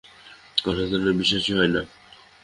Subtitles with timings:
[0.57, 1.81] কথাটা যেন তাহার বিশ্বাসই হয় না।